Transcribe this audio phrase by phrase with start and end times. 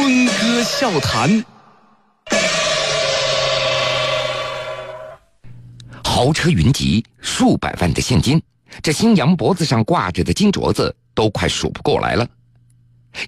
[0.00, 1.44] 春歌笑谈。
[6.04, 8.40] 豪车云集，数百万的现金，
[8.80, 12.24] 这新娘脖子上挂着的金镯子都快数不过来了。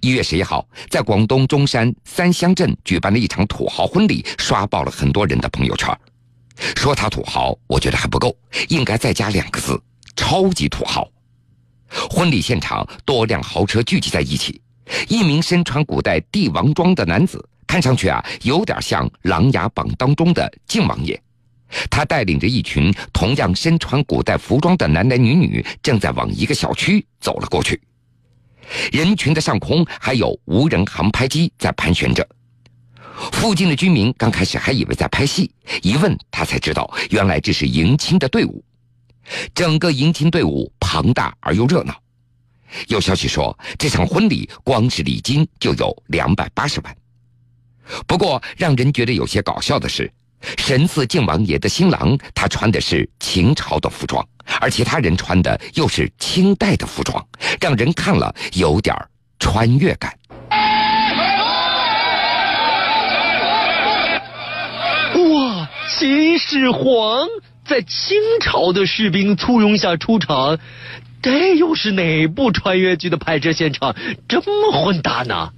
[0.01, 5.93] 一月十一号，在广东中山三乡镇举办了一场土豪婚礼，刷爆了很多人的朋友圈。
[6.77, 8.33] 说他土豪，我觉得还不够，
[8.69, 9.77] 应该再加两个字：
[10.15, 11.11] 超级土豪。
[12.09, 14.63] 婚礼现场，多辆豪车聚集在一起。
[15.09, 21.21] 一名身穿古代帝王装的男子，看上去啊，有点像《琅琊榜》当中的靖王爷。
[21.89, 27.81] 他带领着一群同样身穿古代服装的男男女女，正在往一个小区走了过去。
[28.93, 32.27] 人群的上空还有无人航拍机在盘旋着。
[33.33, 38.65] 附近的居民刚开始还以为在拍戏，一问他才知道，原来这是迎亲的队伍。
[39.55, 41.95] 整个迎亲队伍庞大而又热闹。
[42.89, 46.97] 有消息说，这场婚礼光是礼金就有两百八十万。
[48.07, 50.11] 不过，让人觉得有些搞笑的是，
[50.59, 54.25] 神似靖王爷的新郎，他穿的是秦朝的服装，
[54.61, 57.27] 而其他人穿的又是清代的服装，
[57.61, 58.95] 让人看了有点
[59.39, 60.17] 穿越感。
[65.33, 67.27] 哇，秦始皇
[67.67, 70.59] 在清朝的士兵簇拥下出场。
[71.23, 73.95] 这又是哪部穿越剧的拍摄现场？
[74.29, 75.51] 这么混搭呢？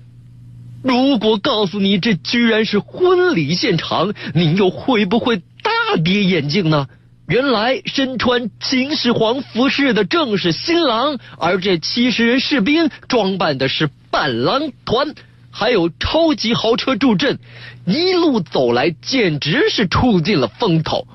[0.82, 6.88] 如果告诉你这居然是婚礼现场，你又会不会大跌眼镜呢？
[7.28, 15.14] 原来身穿秦始皇服饰的正是新郎，而这七十人士兵装扮的是伴郎团，
[15.50, 17.38] 还有超级豪车助阵，
[17.86, 21.06] 一路走来简直是出尽了风头。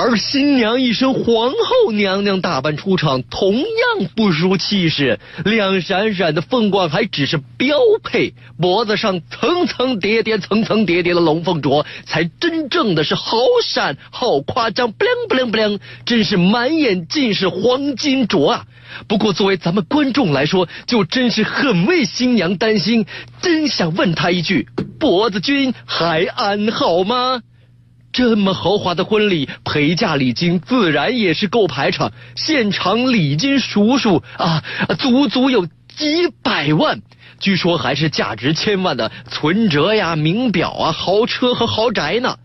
[0.00, 3.66] 而新娘一身皇后娘娘打扮出场，同样
[4.14, 5.18] 不输气势。
[5.44, 18.66] 亮闪闪的凤冠还只是标配，脖子上层层叠叠、层层叠叠的龙凤镯，才真正的是好闪好夸张，不灵不灵不灵，真是满眼尽是黄金镯啊！
[19.08, 23.04] 不过作为咱们观众来说，就真是很为新娘担心，
[23.42, 24.68] 真想问她一句：
[25.00, 27.42] 脖子君还安好吗？
[28.12, 32.12] 这么豪华的婚礼，陪嫁礼金自然也是够排场。
[32.34, 34.62] 现场礼金数数啊，
[34.98, 37.00] 足足有几百万，
[37.38, 42.36] 据说还是价值千万的存折呀、名表啊、豪车和豪宅呢。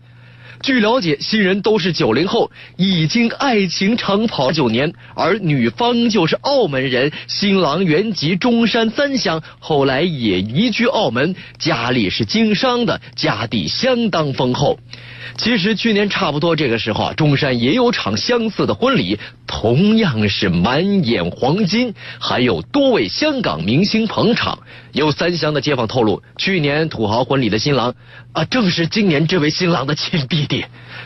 [0.64, 7.12] 据了解，新人都是九零后，已经爱情长跑九年，而女方就是澳门人。
[7.26, 14.78] 新郎原籍中山三乡，后来也移居澳门，家里是经商的，家底相当丰厚。
[15.36, 19.18] 其实去年差不多这个时候啊，中山也有场相似的婚礼，
[19.56, 24.58] 同样是满眼黄金，还有多位香港明星捧场。
[24.90, 27.94] 有三乡的街坊透露，去年土豪婚礼的新郎
[28.32, 30.64] 啊，正是今年这位新郎的亲弟弟。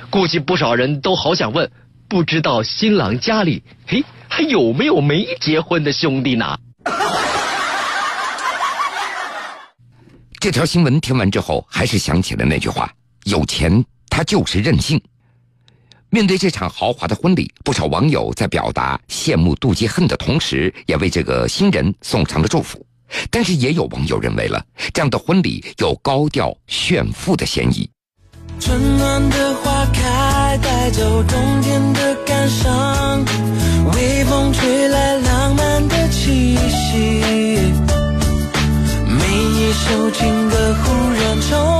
[0.08, 1.70] 估计不少人都好想问，
[2.08, 6.58] 不知道新郎家里嘿还有没有没结婚的兄弟呢？
[10.40, 12.90] 这条新闻听完之后，还是想起了那句话：
[13.24, 13.84] 有钱。
[14.08, 15.00] 他就是任性。
[16.10, 22.84] 面对这场豪华的婚礼，不少网友在表达羡慕、妒忌、恨的同时，也为这个新人送上了祝福。
[23.30, 27.88] 但是，也有网友认为了这样的婚礼有高调炫富的嫌疑。
[28.60, 33.24] 春暖的花开，带走冬天的感伤，
[33.94, 36.98] 微风吹来浪漫的气息，
[39.06, 41.77] 每一首情歌忽然充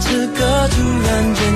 [0.00, 1.49] 此刻，突然见